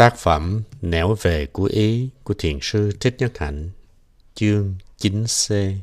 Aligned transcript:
Tác 0.00 0.16
phẩm 0.16 0.62
Nẻo 0.82 1.16
về 1.22 1.46
của 1.46 1.64
Ý 1.64 2.08
của 2.24 2.34
Thiền 2.38 2.58
sư 2.62 2.92
Thích 3.00 3.16
Nhất 3.18 3.38
Hạnh, 3.38 3.70
chương 4.34 4.74
9c. 4.98 5.76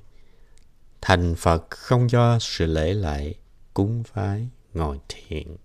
Thành 1.02 1.36
Phật 1.36 1.70
không 1.70 2.10
do 2.10 2.40
sự 2.40 2.66
lễ 2.66 2.94
lại, 2.94 3.36
cúng 3.74 4.04
phái, 4.04 4.48
ngồi 4.74 5.00
thiện. 5.10 5.58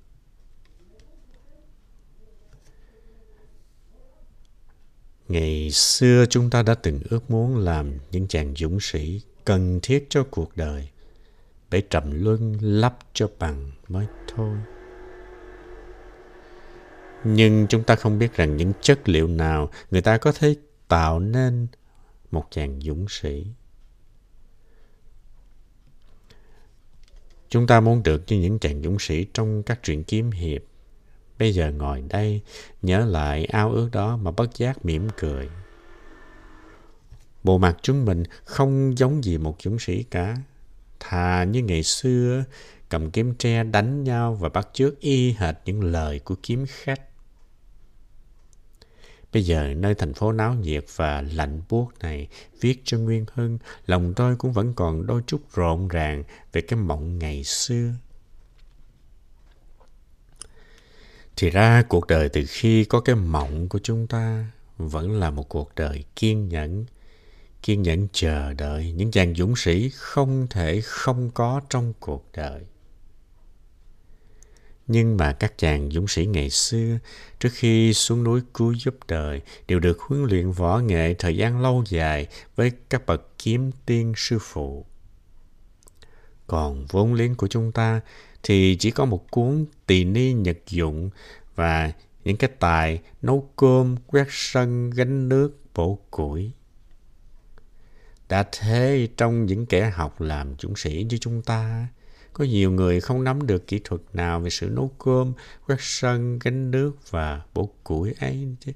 Ngày 5.29 5.71
xưa 5.71 6.25
chúng 6.31 6.51
ta 6.51 6.63
đã 6.63 6.75
từng 6.75 7.01
ước 7.11 7.31
muốn 7.31 7.57
làm 7.57 7.99
những 8.11 8.29
chàng 8.29 8.55
dũng 8.57 8.81
sĩ 8.81 9.21
cần 9.45 9.81
thiết 9.83 10.07
cho 10.09 10.25
cuộc 10.31 10.57
đời, 10.57 10.89
để 11.71 11.83
trầm 11.91 12.25
luân 12.25 12.59
lắp 12.61 12.99
cho 13.13 13.29
bằng 13.39 13.71
mới 13.89 14.07
thôi. 14.37 14.57
Nhưng 17.25 17.67
chúng 17.69 17.83
ta 17.83 17.95
không 17.95 18.19
biết 18.19 18.37
rằng 18.37 18.57
những 18.57 18.73
chất 18.81 19.09
liệu 19.09 19.29
nào 19.29 19.71
người 19.91 20.03
ta 20.03 20.19
có 20.19 20.33
thể 20.33 20.57
tạo 20.89 21.21
nên 21.21 21.67
một 22.31 22.47
chàng 22.51 22.81
dũng 22.81 23.07
sĩ. 23.09 23.47
Chúng 27.49 27.67
ta 27.67 27.81
muốn 27.81 28.03
được 28.03 28.23
như 28.27 28.41
những 28.41 28.59
chàng 28.59 28.83
dũng 28.83 28.99
sĩ 28.99 29.27
trong 29.35 29.63
các 29.63 29.83
truyện 29.83 30.05
kiếm 30.05 30.31
hiệp. 30.31 30.63
Bây 31.39 31.53
giờ 31.53 31.71
ngồi 31.71 32.03
đây, 32.09 32.41
nhớ 32.83 33.05
lại 33.05 33.45
ao 33.45 33.73
ước 33.73 33.89
đó 33.93 34.17
mà 34.17 34.31
bất 34.31 34.57
giác 34.57 34.85
mỉm 34.85 35.09
cười. 35.17 35.49
Bộ 37.45 37.59
mặt 37.59 37.77
chúng 37.83 38.05
mình 38.05 38.23
không 38.45 38.99
giống 38.99 39.25
gì 39.25 39.39
một 39.39 39.57
dũng 39.63 39.79
sĩ 39.79 40.03
cả. 40.03 40.37
Thà 41.01 41.45
như 41.45 41.63
ngày 41.63 41.83
xưa, 41.83 42.45
cầm 42.89 43.11
kiếm 43.11 43.35
tre 43.35 43.65
đánh 43.65 44.05
nhau 44.05 44.35
và 44.35 44.49
bắt 44.49 44.69
chước 44.73 45.01
y 45.01 45.33
hệt 45.33 45.55
những 45.65 45.85
lời 45.85 46.19
của 46.19 46.35
kiếm 46.43 46.65
khách. 46.69 47.01
Bây 49.33 49.43
giờ 49.43 49.75
nơi 49.77 49.95
thành 49.95 50.15
phố 50.15 50.33
náo 50.33 50.55
nhiệt 50.55 50.85
và 50.97 51.23
lạnh 51.23 51.63
buốt 51.69 51.89
này, 52.01 52.29
viết 52.61 52.83
cho 52.85 52.99
Nguyên 52.99 53.25
Hưng, 53.35 53.59
lòng 53.87 54.15
tôi 54.17 54.37
cũng 54.37 54.53
vẫn 54.53 54.75
còn 54.75 55.07
đôi 55.07 55.23
chút 55.27 55.41
rộn 55.55 55.89
ràng 55.89 56.25
về 56.53 56.61
cái 56.61 56.79
mộng 56.79 57.19
ngày 57.19 57.45
xưa. 57.45 57.93
Thì 61.37 61.51
ra 61.51 61.83
cuộc 61.89 62.07
đời 62.07 62.29
từ 62.29 62.45
khi 62.49 62.85
có 62.85 63.01
cái 63.01 63.17
mộng 63.17 63.69
của 63.69 63.79
chúng 63.83 64.07
ta 64.07 64.47
vẫn 64.79 65.13
là 65.13 65.31
một 65.31 65.49
cuộc 65.49 65.75
đời 65.77 66.05
kiên 66.17 66.49
nhẫn, 66.49 66.85
kiên 67.63 67.83
nhẫn 67.83 68.09
chờ 68.13 68.53
đợi 68.53 68.93
những 68.93 69.11
chàng 69.11 69.35
dũng 69.35 69.57
sĩ 69.57 69.91
không 69.95 70.47
thể 70.51 70.81
không 70.85 71.31
có 71.31 71.61
trong 71.71 71.93
cuộc 72.01 72.25
đời. 72.37 72.61
Nhưng 74.87 75.17
mà 75.17 75.33
các 75.33 75.59
chàng 75.59 75.91
dũng 75.91 76.09
sĩ 76.09 76.27
ngày 76.27 76.51
xưa, 76.51 76.99
trước 77.41 77.49
khi 77.53 77.95
xuống 77.95 78.25
núi 78.25 78.41
cứu 78.55 78.73
giúp 78.73 78.97
đời, 79.09 79.41
đều 79.69 79.81
được 79.81 80.01
huấn 80.01 80.25
luyện 80.25 80.53
võ 80.53 80.79
nghệ 80.79 81.15
thời 81.15 81.37
gian 81.37 81.63
lâu 81.63 81.85
dài 81.89 82.27
với 82.57 82.73
các 82.91 83.07
bậc 83.07 83.39
kiếm 83.39 83.71
tiên 83.87 84.13
sư 84.17 84.39
phụ. 84.41 84.87
Còn 86.47 86.87
vốn 86.87 87.15
liếng 87.15 87.35
của 87.35 87.47
chúng 87.47 87.73
ta 87.73 88.01
thì 88.43 88.77
chỉ 88.77 88.91
có 88.91 89.05
một 89.05 89.31
cuốn 89.31 89.67
tỳ 89.87 90.05
ni 90.05 90.33
nhật 90.33 90.59
dụng 90.69 91.11
và 91.55 91.93
những 92.25 92.37
cái 92.37 92.51
tài 92.59 93.01
nấu 93.23 93.49
cơm, 93.57 93.97
quét 94.07 94.27
sân, 94.31 94.91
gánh 94.91 95.29
nước, 95.29 95.59
bổ 95.75 95.99
củi. 96.11 96.51
Đã 98.29 98.45
thế 98.53 99.09
trong 99.17 99.47
những 99.47 99.67
kẻ 99.67 99.91
học 99.91 100.21
làm 100.21 100.55
dũng 100.59 100.77
sĩ 100.77 101.07
như 101.11 101.19
chúng 101.19 101.43
ta, 101.43 101.89
có 102.33 102.45
nhiều 102.45 102.71
người 102.71 103.01
không 103.01 103.25
nắm 103.25 103.47
được 103.47 103.67
kỹ 103.67 103.81
thuật 103.85 104.01
nào 104.13 104.41
về 104.41 104.51
sự 104.51 104.69
nấu 104.69 104.91
cơm, 104.99 105.33
quét 105.67 105.77
sân, 105.81 106.39
gánh 106.39 106.71
nước 106.71 107.11
và 107.11 107.43
bổ 107.55 107.71
củi 107.85 108.15
ấy 108.21 108.57
chứ. 108.61 108.73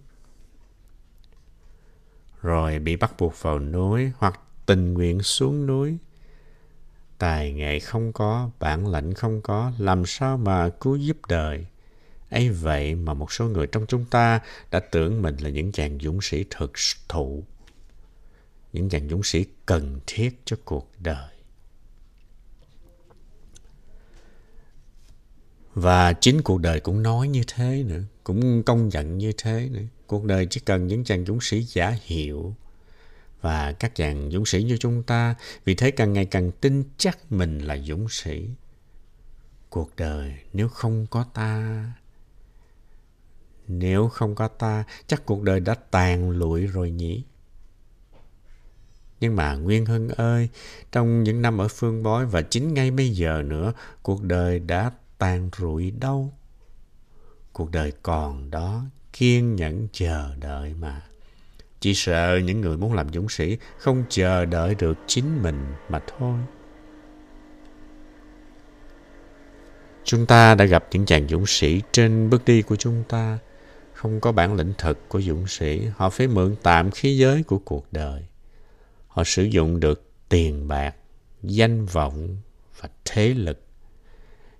Rồi 2.43 2.79
bị 2.79 2.97
bắt 2.97 3.15
buộc 3.19 3.43
vào 3.43 3.59
núi 3.59 4.13
hoặc 4.19 4.41
tình 4.67 4.95
nguyện 4.95 5.23
xuống 5.23 5.67
núi. 5.67 5.97
Tài 7.19 7.53
nghệ 7.53 7.79
không 7.79 8.13
có, 8.13 8.51
bản 8.61 8.93
lĩnh 8.93 9.15
không 9.15 9.41
có, 9.41 9.73
làm 9.79 10.07
sao 10.07 10.37
mà 10.37 10.69
cứu 10.69 10.97
giúp 10.97 11.17
đời. 11.29 11.67
ấy 12.31 12.51
vậy 12.51 12.95
mà 12.95 13.15
một 13.15 13.33
số 13.33 13.49
người 13.49 13.67
trong 13.67 13.87
chúng 13.87 14.05
ta 14.05 14.41
đã 14.71 14.81
tưởng 14.81 15.23
mình 15.23 15.37
là 15.37 15.51
những 15.51 15.73
chàng 15.73 15.99
dũng 16.01 16.21
sĩ 16.23 16.45
thực 16.51 16.73
thụ. 17.09 17.45
Những 18.73 18.89
chàng 18.89 19.09
dũng 19.09 19.23
sĩ 19.23 19.45
cần 19.67 20.01
thiết 20.07 20.41
cho 20.45 20.57
cuộc 20.65 20.91
đời. 20.99 21.36
Và 25.77 26.13
chính 26.13 26.43
cuộc 26.43 26.61
đời 26.61 26.81
cũng 26.81 27.03
nói 27.03 27.29
như 27.29 27.43
thế 27.47 27.85
nữa, 27.87 28.03
cũng 28.25 28.63
công 28.63 28.89
nhận 28.89 29.19
như 29.19 29.33
thế 29.39 29.69
nữa. 29.73 29.83
Cuộc 30.07 30.25
đời 30.25 30.47
chỉ 30.51 30.61
cần 30.61 30.87
những 30.87 31.05
chàng 31.05 31.25
dũng 31.25 31.41
sĩ 31.41 31.63
giả 31.63 31.97
hiệu. 32.03 32.55
Và 33.41 33.73
các 33.73 33.95
chàng 33.95 34.31
dũng 34.31 34.47
sĩ 34.47 34.63
như 34.63 34.77
chúng 34.77 35.03
ta 35.03 35.35
vì 35.65 35.75
thế 35.75 35.91
càng 35.91 36.13
ngày 36.13 36.25
càng 36.25 36.51
tin 36.51 36.83
chắc 36.99 37.33
mình 37.33 37.59
là 37.59 37.79
dũng 37.79 38.09
sĩ. 38.09 38.49
Cuộc 39.71 39.97
đời 39.97 40.35
nếu 40.53 40.69
không 40.69 41.07
có 41.11 41.25
ta, 41.35 41.85
nếu 43.69 44.09
không 44.09 44.35
có 44.35 44.49
ta, 44.49 44.85
chắc 45.07 45.27
cuộc 45.27 45.43
đời 45.43 45.61
đã 45.61 45.75
tàn 45.75 46.31
lụi 46.31 46.67
rồi 46.67 46.91
nhỉ? 46.91 47.25
Nhưng 49.21 49.37
mà 49.37 49.55
Nguyên 49.55 49.87
Hưng 49.87 50.09
ơi, 50.09 50.49
trong 50.93 51.23
những 51.23 51.43
năm 51.43 51.61
ở 51.61 51.69
Phương 51.69 52.03
Bói 52.03 52.27
và 52.27 52.43
chính 52.43 52.75
ngay 52.75 52.91
bây 52.91 53.11
giờ 53.11 53.43
nữa, 53.47 53.73
cuộc 54.03 54.23
đời 54.23 54.59
đã 54.59 54.91
tan 55.19 55.51
rụi 55.59 55.91
đâu. 55.91 56.33
Cuộc 57.53 57.71
đời 57.71 57.93
còn 58.03 58.51
đó, 58.51 58.83
kiên 59.13 59.57
nhẫn 59.57 59.89
chờ 59.93 60.35
đợi 60.41 60.75
mà. 60.75 61.03
Chỉ 61.81 61.95
sợ 61.95 62.39
những 62.45 62.61
người 62.61 62.77
muốn 62.77 62.93
làm 62.93 63.13
dũng 63.13 63.29
sĩ 63.29 63.59
không 63.79 64.05
chờ 64.09 64.45
đợi 64.45 64.75
được 64.75 64.99
chính 65.07 65.43
mình 65.43 65.67
mà 65.89 66.01
thôi. 66.19 66.39
Chúng 70.05 70.27
ta 70.27 70.55
đã 70.55 70.65
gặp 70.65 70.85
những 70.91 71.07
chàng 71.07 71.29
dũng 71.29 71.47
sĩ 71.47 71.83
trên 71.93 72.31
bước 72.31 72.45
đi 72.45 72.63
của 72.63 72.77
chúng 72.77 73.05
ta. 73.09 73.39
Không 73.93 74.21
có 74.21 74.33
bản 74.33 74.55
lĩnh 74.55 74.73
thật 74.79 74.99
của 75.09 75.21
dũng 75.21 75.47
sĩ, 75.47 75.87
họ 75.97 76.11
phải 76.11 76.27
mượn 76.27 76.57
tạm 76.63 76.91
khí 76.91 77.17
giới 77.17 77.43
của 77.43 77.59
cuộc 77.59 77.93
đời. 77.93 78.27
Họ 79.09 79.25
sử 79.25 79.43
dụng 79.43 79.81
được 79.81 80.11
tiền 80.29 80.69
bạc, 80.69 80.95
danh 81.43 81.87
vọng 81.87 82.37
và 82.81 82.89
thế 83.05 83.29
lực 83.29 83.66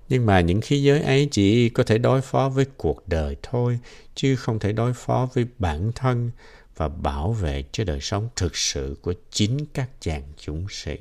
nhưng 0.09 0.27
mà 0.27 0.41
những 0.41 0.61
khí 0.61 0.83
giới 0.83 1.03
ấy 1.03 1.29
chỉ 1.31 1.69
có 1.69 1.83
thể 1.83 1.99
đối 1.99 2.21
phó 2.21 2.49
với 2.49 2.65
cuộc 2.77 3.09
đời 3.09 3.37
thôi, 3.43 3.79
chứ 4.15 4.37
không 4.37 4.59
thể 4.59 4.73
đối 4.73 4.93
phó 4.95 5.29
với 5.35 5.47
bản 5.59 5.93
thân 5.95 6.31
và 6.77 6.89
bảo 6.89 7.33
vệ 7.33 7.65
cho 7.73 7.85
đời 7.85 8.01
sống 8.01 8.29
thực 8.37 8.57
sự 8.57 8.97
của 9.03 9.15
chính 9.31 9.67
các 9.75 9.91
chàng 10.01 10.23
dũng 10.47 10.67
sĩ. 10.71 10.97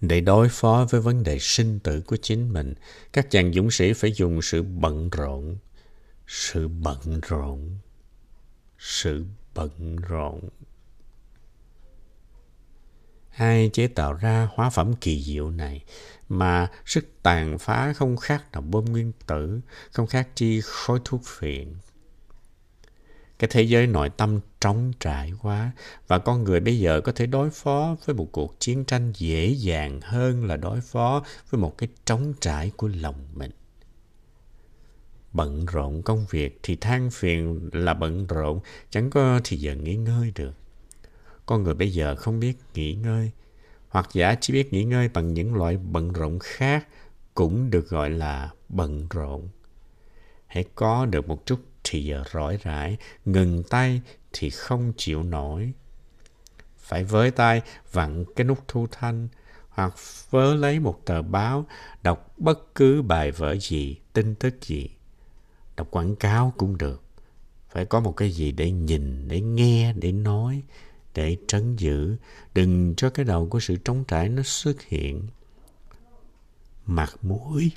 Để 0.00 0.20
đối 0.20 0.48
phó 0.48 0.86
với 0.90 1.00
vấn 1.00 1.22
đề 1.22 1.38
sinh 1.38 1.78
tử 1.78 2.00
của 2.00 2.16
chính 2.16 2.52
mình, 2.52 2.74
các 3.12 3.30
chàng 3.30 3.52
dũng 3.52 3.70
sĩ 3.70 3.92
phải 3.92 4.12
dùng 4.12 4.42
sự 4.42 4.62
bận 4.62 5.10
rộn, 5.10 5.56
sự 6.26 6.68
bận 6.68 7.20
rộn, 7.28 7.78
sự 8.78 9.24
bận 9.54 9.96
rộn 9.96 10.40
hai 13.40 13.70
chế 13.72 13.86
tạo 13.86 14.12
ra 14.12 14.48
hóa 14.54 14.70
phẩm 14.70 14.92
kỳ 15.00 15.22
diệu 15.22 15.50
này 15.50 15.84
mà 16.28 16.68
sức 16.86 17.22
tàn 17.22 17.58
phá 17.58 17.92
không 17.92 18.16
khác 18.16 18.52
nào 18.52 18.62
bom 18.62 18.84
nguyên 18.84 19.12
tử, 19.26 19.60
không 19.92 20.06
khác 20.06 20.28
chi 20.34 20.60
khói 20.64 20.98
thuốc 21.04 21.20
phiện. 21.24 21.74
Cái 23.38 23.50
thế 23.52 23.62
giới 23.62 23.86
nội 23.86 24.10
tâm 24.10 24.40
trống 24.60 24.92
trải 25.00 25.32
quá 25.42 25.72
và 26.08 26.18
con 26.18 26.44
người 26.44 26.60
bây 26.60 26.78
giờ 26.78 27.00
có 27.00 27.12
thể 27.12 27.26
đối 27.26 27.50
phó 27.50 27.96
với 28.04 28.16
một 28.16 28.28
cuộc 28.32 28.60
chiến 28.60 28.84
tranh 28.84 29.12
dễ 29.16 29.46
dàng 29.46 30.00
hơn 30.00 30.44
là 30.44 30.56
đối 30.56 30.80
phó 30.80 31.24
với 31.50 31.60
một 31.60 31.78
cái 31.78 31.88
trống 32.04 32.34
trải 32.40 32.70
của 32.76 32.88
lòng 32.88 33.26
mình. 33.34 33.50
Bận 35.32 35.66
rộn 35.66 36.02
công 36.02 36.26
việc 36.30 36.60
thì 36.62 36.76
than 36.76 37.10
phiền 37.10 37.70
là 37.72 37.94
bận 37.94 38.26
rộn, 38.26 38.60
chẳng 38.90 39.10
có 39.10 39.40
thì 39.44 39.56
giờ 39.56 39.74
nghỉ 39.74 39.96
ngơi 39.96 40.32
được. 40.34 40.54
Con 41.50 41.62
người 41.62 41.74
bây 41.74 41.92
giờ 41.92 42.16
không 42.16 42.40
biết 42.40 42.58
nghỉ 42.74 42.94
ngơi, 42.94 43.30
hoặc 43.88 44.08
giả 44.12 44.34
chỉ 44.40 44.52
biết 44.52 44.72
nghỉ 44.72 44.84
ngơi 44.84 45.08
bằng 45.08 45.34
những 45.34 45.54
loại 45.54 45.76
bận 45.76 46.12
rộn 46.12 46.38
khác 46.42 46.86
cũng 47.34 47.70
được 47.70 47.88
gọi 47.88 48.10
là 48.10 48.50
bận 48.68 49.06
rộn. 49.10 49.48
Hãy 50.46 50.64
có 50.74 51.06
được 51.06 51.28
một 51.28 51.46
chút 51.46 51.60
thì 51.84 52.04
giờ 52.04 52.24
rỗi 52.32 52.58
rãi, 52.62 52.96
ngừng 53.24 53.62
tay 53.62 54.00
thì 54.32 54.50
không 54.50 54.92
chịu 54.96 55.22
nổi. 55.22 55.72
Phải 56.78 57.04
với 57.04 57.30
tay 57.30 57.62
vặn 57.92 58.24
cái 58.36 58.44
nút 58.44 58.58
thu 58.68 58.86
thanh, 58.90 59.28
hoặc 59.68 59.94
vớ 60.30 60.54
lấy 60.54 60.80
một 60.80 61.00
tờ 61.04 61.22
báo, 61.22 61.66
đọc 62.02 62.34
bất 62.38 62.74
cứ 62.74 63.02
bài 63.02 63.30
vở 63.30 63.56
gì, 63.56 63.96
tin 64.12 64.34
tức 64.34 64.54
gì. 64.62 64.88
Đọc 65.76 65.88
quảng 65.90 66.16
cáo 66.16 66.52
cũng 66.56 66.78
được. 66.78 67.02
Phải 67.68 67.84
có 67.84 68.00
một 68.00 68.12
cái 68.12 68.30
gì 68.30 68.52
để 68.52 68.70
nhìn, 68.70 69.28
để 69.28 69.40
nghe, 69.40 69.92
để 69.92 70.12
nói, 70.12 70.62
để 71.14 71.36
trấn 71.46 71.76
giữ, 71.76 72.16
đừng 72.54 72.94
cho 72.96 73.10
cái 73.10 73.24
đầu 73.24 73.48
của 73.48 73.60
sự 73.60 73.76
trống 73.76 74.04
trải 74.08 74.28
nó 74.28 74.42
xuất 74.42 74.82
hiện. 74.82 75.28
Mặt 76.86 77.12
mũi. 77.22 77.72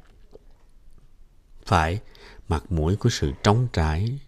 Phải 1.65 2.00
mặt 2.47 2.71
mũi 2.71 2.95
của 2.95 3.09
sự 3.09 3.31
trống 3.44 3.68
trải. 3.74 4.19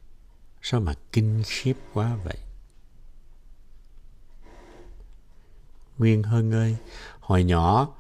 Sao 0.62 0.82
mà 0.82 0.94
kinh 1.12 1.44
khiếp 1.46 1.74
quá 1.94 2.16
vậy? 2.24 2.38
Nguyên 5.98 6.24
hơn 6.24 6.54
ơi 6.54 6.76
hồi 7.20 7.44
nhỏ 7.44 7.96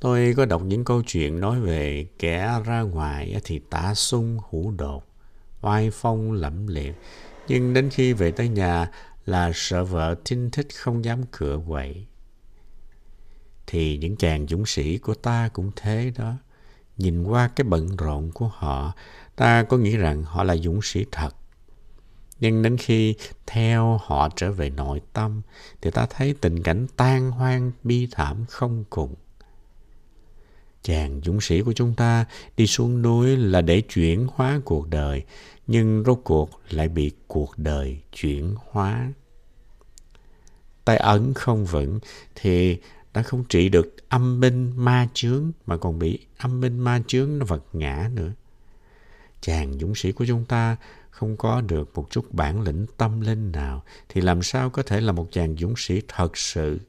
tôi 0.00 0.34
có 0.36 0.44
đọc 0.44 0.62
những 0.62 0.84
câu 0.84 1.02
chuyện 1.02 1.40
nói 1.40 1.60
về 1.60 2.06
kẻ 2.18 2.60
ra 2.64 2.80
ngoài 2.80 3.40
thì 3.44 3.60
tả 3.70 3.94
sung 3.94 4.38
hủ 4.48 4.72
đột 4.76 5.04
oai 5.60 5.90
phong 5.90 6.32
lẫm 6.32 6.66
liệt. 6.66 6.94
Nhưng 7.48 7.74
đến 7.74 7.90
khi 7.90 8.12
về 8.12 8.30
tới 8.30 8.48
nhà 8.48 8.90
là 9.26 9.50
sợ 9.54 9.84
vợ 9.84 10.14
thinh 10.24 10.50
thích 10.50 10.66
không 10.74 11.04
dám 11.04 11.22
cửa 11.30 11.60
quậy. 11.68 12.06
Thì 13.66 13.98
những 13.98 14.16
chàng 14.16 14.46
dũng 14.46 14.66
sĩ 14.66 14.98
của 14.98 15.14
ta 15.14 15.48
cũng 15.52 15.70
thế 15.76 16.12
đó. 16.18 16.34
Nhìn 16.96 17.24
qua 17.24 17.48
cái 17.56 17.64
bận 17.64 17.96
rộn 17.96 18.30
của 18.32 18.50
họ, 18.54 18.92
ta 19.36 19.62
có 19.62 19.76
nghĩ 19.76 19.96
rằng 19.96 20.22
họ 20.22 20.44
là 20.44 20.56
dũng 20.56 20.82
sĩ 20.82 21.04
thật. 21.12 21.36
Nhưng 22.40 22.62
đến 22.62 22.76
khi 22.76 23.14
theo 23.46 24.00
họ 24.04 24.28
trở 24.36 24.52
về 24.52 24.70
nội 24.70 25.00
tâm, 25.12 25.42
thì 25.82 25.90
ta 25.90 26.06
thấy 26.10 26.34
tình 26.40 26.62
cảnh 26.62 26.86
tan 26.96 27.30
hoang, 27.30 27.72
bi 27.82 28.08
thảm 28.10 28.44
không 28.48 28.84
cùng 28.90 29.14
chàng 30.84 31.20
dũng 31.24 31.40
sĩ 31.40 31.62
của 31.62 31.72
chúng 31.72 31.94
ta 31.94 32.24
đi 32.56 32.66
xuống 32.66 33.02
núi 33.02 33.36
là 33.36 33.60
để 33.60 33.80
chuyển 33.80 34.26
hóa 34.34 34.60
cuộc 34.64 34.88
đời, 34.88 35.22
nhưng 35.66 36.02
rốt 36.06 36.20
cuộc 36.24 36.50
lại 36.70 36.88
bị 36.88 37.10
cuộc 37.26 37.58
đời 37.58 37.98
chuyển 38.12 38.54
hóa 38.70 39.12
tay 40.84 40.96
ấn 40.96 41.34
không 41.34 41.64
vững 41.64 41.98
thì 42.34 42.78
đã 43.14 43.22
không 43.22 43.44
trị 43.44 43.68
được 43.68 43.96
âm 44.08 44.40
binh 44.40 44.72
ma 44.76 45.08
chướng, 45.14 45.52
mà 45.66 45.76
còn 45.76 45.98
bị 45.98 46.18
âm 46.38 46.60
binh 46.60 46.78
ma 46.78 47.02
chướng 47.06 47.38
nó 47.38 47.46
vật 47.46 47.64
ngã 47.72 48.10
nữa. 48.14 48.32
Chàng 49.40 49.72
dũng 49.78 49.94
sĩ 49.94 50.12
của 50.12 50.26
chúng 50.26 50.44
ta 50.44 50.76
không 51.10 51.36
có 51.36 51.60
được 51.60 51.90
một 51.94 52.06
chút 52.10 52.34
bản 52.34 52.62
lĩnh 52.62 52.86
tâm 52.96 53.20
linh 53.20 53.52
nào, 53.52 53.82
thì 54.08 54.20
làm 54.20 54.42
sao 54.42 54.70
có 54.70 54.82
thể 54.82 55.00
là 55.00 55.12
một 55.12 55.28
chàng 55.32 55.56
dũng 55.56 55.74
sĩ 55.76 56.02
thật 56.08 56.36
sự. 56.36 56.80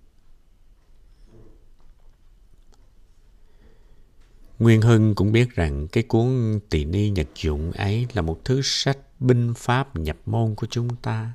Nguyên 4.60 4.82
Hưng 4.82 5.16
cũng 5.16 5.32
biết 5.32 5.56
rằng 5.56 5.88
cái 5.88 6.04
cuốn 6.04 6.60
Tỳ 6.70 6.86
Ni 6.86 7.10
Nhật 7.10 7.28
Dụng 7.36 7.72
ấy 7.72 8.08
là 8.14 8.22
một 8.22 8.46
thứ 8.46 8.62
sách 8.64 8.98
binh 9.20 9.54
pháp 9.58 9.96
nhập 9.96 10.18
môn 10.26 10.56
của 10.56 10.68
chúng 10.70 10.96
ta. 10.96 11.34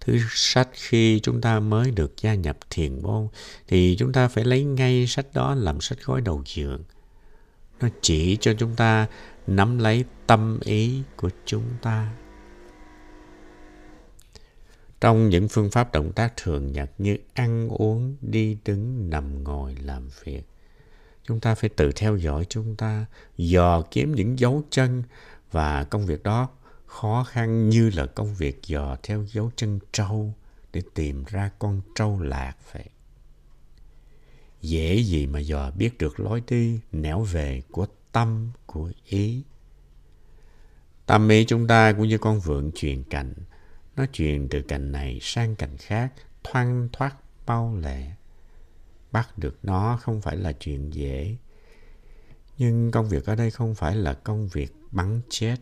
Thứ 0.00 0.18
sách 0.30 0.68
khi 0.72 1.20
chúng 1.20 1.40
ta 1.40 1.60
mới 1.60 1.90
được 1.90 2.12
gia 2.22 2.34
nhập 2.34 2.58
thiền 2.70 3.02
môn 3.02 3.28
thì 3.68 3.96
chúng 3.98 4.12
ta 4.12 4.28
phải 4.28 4.44
lấy 4.44 4.64
ngay 4.64 5.06
sách 5.06 5.26
đó 5.34 5.54
làm 5.54 5.80
sách 5.80 5.98
gói 6.04 6.20
đầu 6.20 6.42
giường. 6.54 6.82
Nó 7.80 7.88
chỉ 8.00 8.36
cho 8.40 8.54
chúng 8.58 8.76
ta 8.76 9.06
nắm 9.46 9.78
lấy 9.78 10.04
tâm 10.26 10.58
ý 10.60 11.02
của 11.16 11.30
chúng 11.44 11.64
ta. 11.82 12.12
Trong 15.00 15.28
những 15.28 15.48
phương 15.48 15.70
pháp 15.70 15.92
động 15.92 16.12
tác 16.12 16.32
thường 16.36 16.72
nhật 16.72 16.90
như 16.98 17.16
ăn 17.34 17.68
uống, 17.68 18.16
đi 18.20 18.56
đứng, 18.64 19.10
nằm 19.10 19.44
ngồi, 19.44 19.76
làm 19.82 20.08
việc 20.24 20.42
chúng 21.26 21.40
ta 21.40 21.54
phải 21.54 21.70
tự 21.70 21.92
theo 21.92 22.16
dõi 22.16 22.46
chúng 22.48 22.76
ta 22.76 23.06
dò 23.36 23.82
kiếm 23.90 24.14
những 24.14 24.38
dấu 24.38 24.62
chân 24.70 25.02
và 25.50 25.84
công 25.84 26.06
việc 26.06 26.22
đó 26.22 26.48
khó 26.86 27.24
khăn 27.24 27.68
như 27.68 27.90
là 27.90 28.06
công 28.06 28.34
việc 28.34 28.66
dò 28.66 28.96
theo 29.02 29.24
dấu 29.32 29.50
chân 29.56 29.78
trâu 29.92 30.34
để 30.72 30.82
tìm 30.94 31.24
ra 31.24 31.50
con 31.58 31.80
trâu 31.94 32.20
lạc 32.20 32.54
vậy. 32.72 32.84
Dễ 34.60 34.96
gì 34.96 35.26
mà 35.26 35.38
dò 35.38 35.70
biết 35.70 35.98
được 35.98 36.20
lối 36.20 36.42
đi 36.48 36.80
nẻo 36.92 37.20
về 37.20 37.62
của 37.70 37.86
tâm, 38.12 38.50
của 38.66 38.90
ý. 39.06 39.42
Tâm 41.06 41.28
ý 41.28 41.44
chúng 41.44 41.66
ta 41.66 41.92
cũng 41.92 42.08
như 42.08 42.18
con 42.18 42.40
vượn 42.40 42.70
truyền 42.74 43.02
cành. 43.02 43.34
Nó 43.96 44.06
truyền 44.12 44.48
từ 44.48 44.62
cành 44.62 44.92
này 44.92 45.18
sang 45.22 45.56
cành 45.56 45.76
khác, 45.76 46.12
thoăn 46.44 46.88
thoát 46.92 47.16
bao 47.46 47.76
lẹ. 47.76 48.14
Bắt 49.14 49.38
được 49.38 49.58
nó 49.62 49.98
không 50.02 50.20
phải 50.20 50.36
là 50.36 50.52
chuyện 50.52 50.94
dễ. 50.94 51.36
Nhưng 52.58 52.90
công 52.90 53.08
việc 53.08 53.26
ở 53.26 53.34
đây 53.34 53.50
không 53.50 53.74
phải 53.74 53.96
là 53.96 54.14
công 54.14 54.48
việc 54.48 54.72
bắn 54.90 55.20
chết 55.28 55.56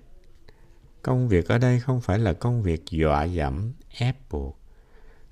Công 1.03 1.29
việc 1.29 1.49
ở 1.49 1.59
đây 1.59 1.81
không 1.81 2.01
phải 2.01 2.19
là 2.19 2.33
công 2.33 2.63
việc 2.63 2.85
dọa 2.91 3.25
dẫm, 3.25 3.73
ép 3.99 4.17
buộc. 4.31 4.59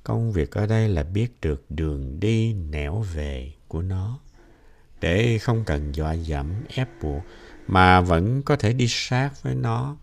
Công 0.04 0.32
việc 0.32 0.50
ở 0.50 0.66
đây 0.66 0.88
là 0.88 1.02
biết 1.02 1.40
được 1.40 1.64
đường 1.70 2.20
đi 2.20 2.54
nẻo 2.54 3.00
về 3.00 3.52
của 3.68 3.82
nó. 3.82 4.18
Để 5.00 5.38
không 5.38 5.64
cần 5.66 5.94
dọa 5.94 6.12
dẫm, 6.12 6.54
ép 6.68 6.88
buộc, 7.02 7.22
mà 7.66 8.00
vẫn 8.00 8.42
có 8.42 8.56
thể 8.56 8.72
đi 8.72 8.86
sát 8.88 9.30
với 9.42 9.54
nó, 9.54 9.96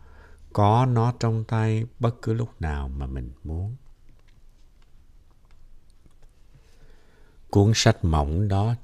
có 0.53 0.85
nó 0.85 1.13
trong 1.19 1.43
tay 1.43 1.85
bất 1.99 2.21
cứ 2.21 2.33
lúc 2.33 2.61
nào 2.61 2.87
mà 2.87 3.05
mình 3.05 3.31
muốn. 3.43 3.75
Cuốn 7.57 7.71
sách 7.75 8.05
mỏng 8.05 8.47
đó 8.47 8.75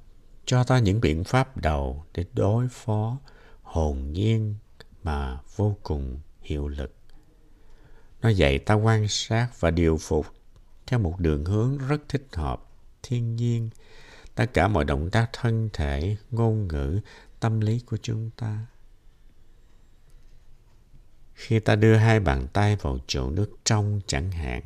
cho 0.46 0.64
ta 0.64 0.80
những 0.80 1.02
biện 1.02 1.24
pháp 1.24 1.58
đầu 1.58 2.04
để 2.14 2.26
đối 2.34 2.68
phó 2.68 3.18
hồn 3.62 4.14
nhiên 4.14 4.56
mà 5.04 5.40
vô 5.56 5.78
cùng 5.84 6.20
hiệu 6.42 6.68
lực. 6.68 6.96
Nó 8.22 8.30
dạy 8.30 8.60
ta 8.60 8.74
quan 8.74 9.08
sát 9.08 9.50
và 9.60 9.72
điều 9.72 9.98
phục 9.98 10.26
theo 10.88 11.00
một 11.00 11.20
đường 11.20 11.46
hướng 11.46 11.78
rất 11.78 12.02
thích 12.10 12.28
hợp, 12.34 12.68
thiên 13.04 13.36
nhiên, 13.36 13.70
tất 14.36 14.46
cả 14.54 14.68
mọi 14.68 14.86
động 14.86 15.10
tác 15.10 15.30
thân 15.34 15.70
thể, 15.74 16.18
ngôn 16.32 16.68
ngữ, 16.68 17.00
tâm 17.40 17.60
lý 17.60 17.80
của 17.80 17.98
chúng 18.02 18.30
ta. 18.30 18.66
Khi 21.34 21.60
ta 21.60 21.76
đưa 21.76 21.96
hai 21.96 22.20
bàn 22.20 22.48
tay 22.54 22.76
vào 22.76 22.98
chỗ 23.08 23.30
nước 23.30 23.50
trong 23.64 24.02
chẳng 24.08 24.32
hạn, 24.32 24.62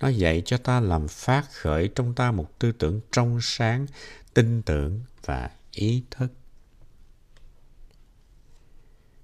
nó 0.00 0.08
dạy 0.08 0.42
cho 0.44 0.56
ta 0.56 0.80
làm 0.80 1.08
phát 1.08 1.44
khởi 1.52 1.88
trong 1.94 2.14
ta 2.14 2.32
một 2.32 2.58
tư 2.58 2.72
tưởng 2.72 3.00
trong 3.12 3.38
sáng, 3.42 3.86
tin 4.34 4.62
tưởng 4.62 5.00
và 5.24 5.50
ý 5.72 6.02
thức. 6.10 6.32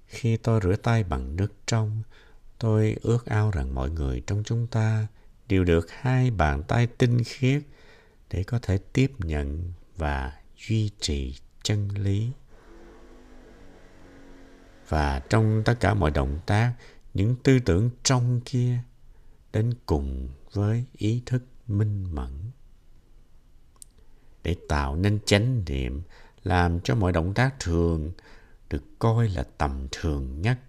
Khi 0.05 0.37
tôi 0.37 0.59
rửa 0.63 0.75
tay 0.75 1.03
bằng 1.03 1.35
nước 1.35 1.53
trong, 1.65 2.01
tôi 2.59 2.95
ước 3.01 3.25
ao 3.25 3.51
rằng 3.51 3.75
mọi 3.75 3.89
người 3.89 4.23
trong 4.27 4.43
chúng 4.45 4.67
ta 4.67 5.07
đều 5.47 5.63
được 5.63 5.91
hai 5.91 6.31
bàn 6.31 6.63
tay 6.63 6.87
tinh 6.87 7.23
khiết 7.25 7.61
để 8.29 8.43
có 8.43 8.59
thể 8.59 8.77
tiếp 8.93 9.11
nhận 9.17 9.73
và 9.97 10.33
duy 10.67 10.91
trì 10.99 11.35
chân 11.63 11.87
lý. 11.87 12.31
Và 14.87 15.19
trong 15.19 15.61
tất 15.65 15.79
cả 15.79 15.93
mọi 15.93 16.11
động 16.11 16.39
tác, 16.45 16.73
những 17.13 17.35
tư 17.43 17.59
tưởng 17.59 17.89
trong 18.03 18.41
kia 18.45 18.77
đến 19.53 19.73
cùng 19.85 20.29
với 20.51 20.85
ý 20.97 21.21
thức 21.25 21.43
minh 21.67 22.15
mẫn 22.15 22.31
để 24.43 24.55
tạo 24.69 24.95
nên 24.95 25.19
chánh 25.25 25.63
niệm 25.67 26.01
làm 26.43 26.79
cho 26.79 26.95
mọi 26.95 27.11
động 27.11 27.33
tác 27.33 27.59
thường 27.59 28.11
được 28.69 28.83
coi 28.99 29.29
là 29.29 29.43
tầm 29.57 29.87
thường 29.91 30.41
nhất 30.41 30.59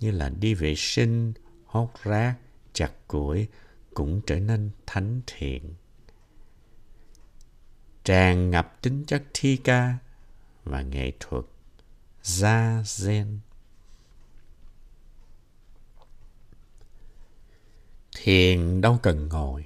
như 0.00 0.10
là 0.10 0.28
đi 0.28 0.54
vệ 0.54 0.74
sinh, 0.76 1.32
hốt 1.66 1.90
rác, 2.02 2.34
chặt 2.72 2.90
củi 3.08 3.46
cũng 3.94 4.20
trở 4.26 4.40
nên 4.40 4.70
thánh 4.86 5.20
thiện. 5.26 5.74
Tràn 8.04 8.50
ngập 8.50 8.82
tính 8.82 9.04
chất 9.06 9.22
thi 9.34 9.56
ca 9.56 9.98
và 10.64 10.82
nghệ 10.82 11.12
thuật 11.20 11.44
Gia 12.22 12.82
Zen. 12.82 13.38
Thiền 18.24 18.80
đâu 18.80 18.98
cần 19.02 19.28
ngồi. 19.28 19.64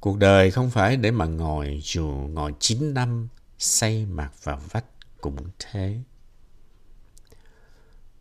Cuộc 0.00 0.18
đời 0.18 0.50
không 0.50 0.70
phải 0.70 0.96
để 0.96 1.10
mà 1.10 1.24
ngồi 1.24 1.80
dù 1.84 2.06
ngồi 2.06 2.54
9 2.58 2.94
năm 2.94 3.28
xây 3.58 4.06
mặt 4.06 4.32
vào 4.42 4.60
vách 4.70 4.84
cũng 5.20 5.36
thế. 5.58 5.98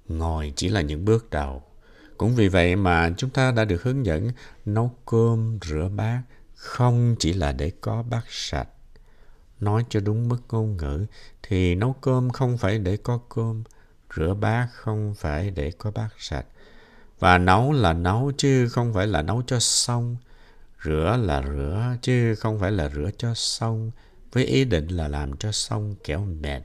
Ngồi 0.08 0.54
chỉ 0.56 0.70
là 0.70 0.82
những 0.82 1.06
bước 1.06 1.30
đầu. 1.30 1.64
Cũng 2.18 2.36
vì 2.36 2.48
vậy 2.48 2.76
mà 2.76 3.14
chúng 3.18 3.30
ta 3.30 3.52
đã 3.52 3.66
được 3.66 3.84
hướng 3.84 4.06
dẫn 4.06 4.32
nấu 4.66 4.96
cơm, 5.06 5.60
rửa 5.62 5.90
bát, 5.96 6.22
không 6.56 7.16
chỉ 7.20 7.34
là 7.34 7.52
để 7.52 7.72
có 7.82 8.04
bát 8.04 8.26
sạch. 8.30 8.70
Nói 9.60 9.86
cho 9.90 10.00
đúng 10.00 10.30
mức 10.30 10.42
ngôn 10.50 10.78
ngữ 10.78 11.06
thì 11.44 11.76
nấu 11.76 11.94
cơm 11.94 12.30
không 12.30 12.58
phải 12.58 12.80
để 12.80 12.98
có 12.98 13.20
cơm, 13.30 13.64
rửa 14.16 14.34
bát 14.34 14.68
không 14.74 15.16
phải 15.18 15.52
để 15.52 15.72
có 15.72 15.92
bát 15.92 16.10
sạch. 16.18 16.46
Và 17.20 17.38
nấu 17.38 17.72
là 17.72 17.94
nấu 17.94 18.32
chứ 18.38 18.70
không 18.70 18.94
phải 18.94 19.08
là 19.08 19.22
nấu 19.22 19.42
cho 19.48 19.60
xong. 19.60 20.18
Rửa 20.84 21.18
là 21.22 21.42
rửa 21.42 21.96
chứ 22.02 22.36
không 22.36 22.60
phải 22.60 22.72
là 22.72 22.90
rửa 22.90 23.10
cho 23.18 23.34
xong 23.34 23.92
với 24.32 24.46
ý 24.46 24.66
định 24.66 24.88
là 24.88 25.08
làm 25.08 25.38
cho 25.38 25.52
xong 25.52 25.96
kẻo 26.04 26.26
mệt, 26.26 26.62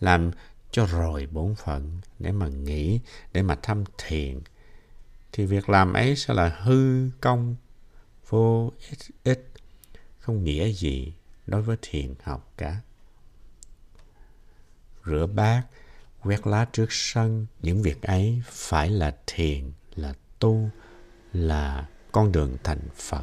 làm 0.00 0.30
cho 0.70 0.86
rồi 0.86 1.26
bổn 1.26 1.54
phận 1.54 2.00
để 2.18 2.32
mà 2.32 2.48
nghĩ, 2.48 3.00
để 3.32 3.42
mà 3.42 3.58
thăm 3.62 3.84
thiền, 3.98 4.40
thì 5.32 5.46
việc 5.46 5.68
làm 5.68 5.92
ấy 5.92 6.16
sẽ 6.16 6.34
là 6.34 6.58
hư 6.62 7.10
công, 7.20 7.56
vô 8.28 8.72
ích, 8.90 8.98
ích 9.24 9.52
không 10.18 10.44
nghĩa 10.44 10.72
gì 10.72 11.12
đối 11.46 11.62
với 11.62 11.76
thiền 11.82 12.14
học 12.22 12.52
cả. 12.56 12.76
Rửa 15.06 15.26
bát, 15.26 15.62
quét 16.22 16.46
lá 16.46 16.66
trước 16.72 16.86
sân, 16.90 17.46
những 17.62 17.82
việc 17.82 18.02
ấy 18.02 18.42
phải 18.46 18.90
là 18.90 19.16
thiền, 19.26 19.72
là 19.96 20.14
tu, 20.38 20.68
là 21.32 21.86
con 22.12 22.32
đường 22.32 22.56
thành 22.64 22.88
Phật. 22.96 23.22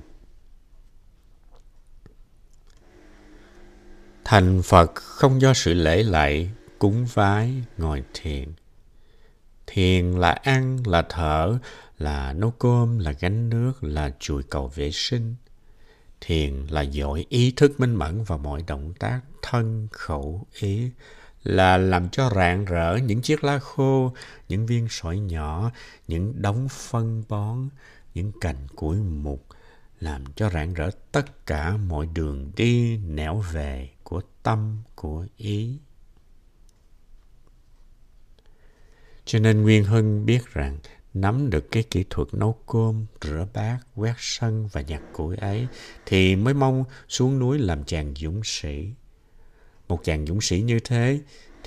Thành 4.24 4.62
Phật 4.64 4.96
không 4.96 5.42
do 5.42 5.54
sự 5.54 5.74
lễ 5.74 6.04
lạy, 6.04 6.52
cúng 6.80 7.08
vái, 7.14 7.54
ngồi 7.78 8.04
thiền. 8.14 8.54
Thiền 9.68 10.12
là 10.12 10.32
ăn, 10.32 10.88
là 10.88 11.06
thở, 11.10 11.60
là 11.98 12.34
nấu 12.34 12.52
cơm, 12.52 13.00
là 13.00 13.12
gánh 13.12 13.50
nước, 13.50 13.84
là 13.84 14.12
chùi 14.20 14.44
cầu 14.44 14.68
vệ 14.68 14.92
sinh. 14.92 15.36
Thiền 16.22 16.66
là 16.70 16.86
dội 16.86 17.26
ý 17.30 17.52
thức 17.52 17.80
minh 17.80 17.96
mẫn 17.96 18.24
vào 18.24 18.38
mọi 18.38 18.64
động 18.68 18.94
tác 19.00 19.22
thân, 19.42 19.88
khẩu, 19.92 20.48
ý, 20.60 20.92
là 21.44 21.78
làm 21.78 22.10
cho 22.10 22.30
rạng 22.36 22.66
rỡ 22.66 22.98
những 23.04 23.22
chiếc 23.22 23.44
lá 23.44 23.60
khô, 23.60 24.14
những 24.50 24.66
viên 24.66 24.88
sỏi 24.90 25.20
nhỏ, 25.20 25.72
những 26.08 26.42
đống 26.42 26.68
phân 26.70 27.24
bón, 27.30 27.70
những 28.14 28.32
cành 28.42 28.68
củi 28.76 28.98
mục, 28.98 29.46
làm 30.00 30.24
cho 30.36 30.50
rạng 30.50 30.74
rỡ 30.74 30.90
tất 31.12 31.46
cả 31.46 31.78
mọi 31.78 32.08
đường 32.14 32.52
đi 32.56 32.98
nẻo 32.98 33.44
về 33.54 33.90
của 34.04 34.22
tâm, 34.44 34.82
của 34.96 35.26
ý. 35.38 35.78
Cho 39.26 39.40
nên 39.40 39.62
Nguyên 39.62 39.84
Hưng 39.84 40.26
biết 40.26 40.54
rằng 40.54 40.78
nắm 41.14 41.50
được 41.50 41.72
cái 41.72 41.84
kỹ 41.84 42.06
thuật 42.10 42.28
nấu 42.34 42.54
cơm, 42.68 43.06
rửa 43.22 43.48
bát, 43.54 43.80
quét 43.96 44.16
sân 44.18 44.68
và 44.68 44.82
nhặt 44.82 45.02
củi 45.14 45.36
ấy 45.36 45.68
thì 46.06 46.36
mới 46.36 46.54
mong 46.54 46.84
xuống 47.08 47.40
núi 47.40 47.60
làm 47.60 47.84
chàng 47.84 48.14
dũng 48.16 48.42
sĩ. 48.44 48.94
Một 49.90 50.04
chàng 50.04 50.26
dũng 50.26 50.42
sĩ 50.42 50.62
như 50.62 50.80
thế 50.80 51.20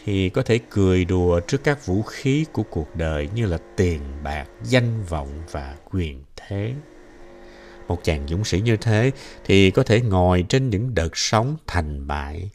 thì 0.04 0.28
có 0.28 0.42
thể 0.42 0.58
cười 0.70 1.04
đùa 1.04 1.40
trước 1.40 1.64
các 1.64 1.86
vũ 1.86 2.02
khí 2.02 2.44
của 2.52 2.62
cuộc 2.62 2.96
đời 2.96 3.28
như 3.34 3.46
là 3.46 3.58
tiền 3.76 4.00
bạc, 4.22 4.44
danh 4.64 5.04
vọng 5.08 5.42
và 5.50 5.76
quyền 5.90 6.22
thế. 6.36 6.74
Một 7.88 8.04
chàng 8.04 8.28
dũng 8.28 8.44
sĩ 8.44 8.60
như 8.60 8.76
thế 8.76 9.10
thì 9.44 9.70
có 9.70 9.82
thể 9.82 10.00
ngồi 10.00 10.44
trên 10.48 10.70
những 10.70 10.94
đợt 10.94 11.16
sóng 11.16 11.56
thành 11.66 12.06
bại 12.06 12.50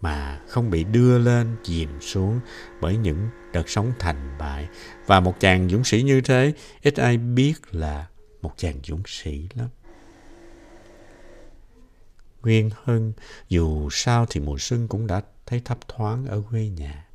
mà 0.00 0.40
không 0.48 0.70
bị 0.70 0.84
đưa 0.84 1.18
lên 1.18 1.56
chìm 1.64 1.88
xuống 2.00 2.40
bởi 2.80 2.96
những 2.96 3.28
đợt 3.52 3.68
sóng 3.68 3.92
thành 3.98 4.36
bại. 4.38 4.68
Và 5.06 5.20
một 5.20 5.40
chàng 5.40 5.68
dũng 5.68 5.84
sĩ 5.84 6.02
như 6.02 6.20
thế 6.20 6.52
ít 6.82 6.96
ai 6.96 7.18
biết 7.18 7.54
là 7.70 8.06
một 8.42 8.52
chàng 8.56 8.74
dũng 8.84 9.02
sĩ 9.06 9.48
lắm. 9.54 9.68
Nguyên 12.44 12.70
Hưng, 12.84 13.12
dù 13.48 13.88
sao 13.90 14.26
thì 14.30 14.40
mùa 14.40 14.58
xuân 14.58 14.88
cũng 14.88 15.06
đã 15.06 15.22
thấy 15.46 15.62
thấp 15.64 15.78
thoáng 15.88 16.26
ở 16.26 16.42
quê 16.50 16.68
nhà. 16.68 17.06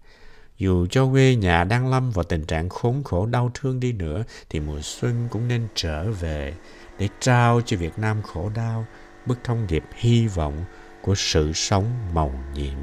Dù 0.58 0.88
cho 0.88 1.12
quê 1.12 1.36
nhà 1.36 1.64
đang 1.64 1.90
lâm 1.90 2.12
vào 2.12 2.24
tình 2.24 2.46
trạng 2.46 2.70
khốn 2.70 3.04
khổ 3.04 3.26
đau 3.26 3.52
thương 3.54 3.80
đi 3.80 3.92
nữa, 3.92 4.24
thì 4.50 4.60
mùa 4.60 4.82
xuân 4.82 5.28
cũng 5.32 5.48
nên 5.48 5.68
trở 5.76 6.12
về 6.12 6.54
để 7.00 7.10
trao 7.20 7.62
cho 7.66 7.78
Việt 7.78 8.00
Nam 8.00 8.22
khổ 8.22 8.52
đau 8.56 8.86
bức 9.26 9.40
thông 9.44 9.68
điệp 9.68 9.84
hy 9.96 10.28
vọng 10.28 10.66
của 11.02 11.16
sự 11.16 11.54
sống 11.54 12.14
màu 12.14 12.44
nhiệm. 12.54 12.78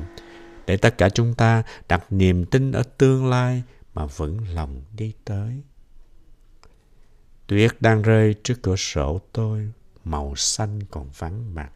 Để 0.66 0.76
tất 0.76 0.98
cả 0.98 1.08
chúng 1.08 1.34
ta 1.34 1.62
đặt 1.88 2.04
niềm 2.10 2.44
tin 2.44 2.72
ở 2.72 2.82
tương 2.98 3.26
lai 3.26 3.62
mà 3.94 4.06
vững 4.06 4.48
lòng 4.54 4.82
đi 4.96 5.12
tới. 5.24 5.62
Tuyết 7.46 7.70
đang 7.80 8.02
rơi 8.02 8.34
trước 8.44 8.62
cửa 8.62 8.76
sổ 8.76 9.20
tôi, 9.32 9.72
màu 10.04 10.36
xanh 10.36 10.80
còn 10.90 11.08
vắng 11.18 11.54
mặt. 11.54 11.70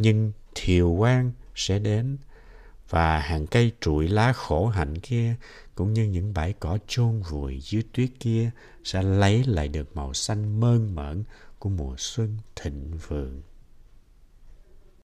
Nhưng 0.00 0.32
thiều 0.54 0.96
quang 0.98 1.32
sẽ 1.54 1.78
đến 1.78 2.18
và 2.88 3.18
hàng 3.18 3.46
cây 3.46 3.72
trụi 3.80 4.08
lá 4.08 4.32
khổ 4.32 4.66
hạnh 4.66 4.98
kia 4.98 5.34
cũng 5.74 5.92
như 5.92 6.04
những 6.04 6.34
bãi 6.34 6.52
cỏ 6.52 6.78
chôn 6.86 7.22
vùi 7.30 7.60
dưới 7.60 7.82
tuyết 7.92 8.10
kia 8.20 8.50
sẽ 8.84 9.02
lấy 9.02 9.44
lại 9.44 9.68
được 9.68 9.96
màu 9.96 10.14
xanh 10.14 10.60
mơn 10.60 10.94
mởn 10.94 11.24
của 11.58 11.68
mùa 11.68 11.94
xuân 11.98 12.38
thịnh 12.56 12.90
vượng. 13.08 13.42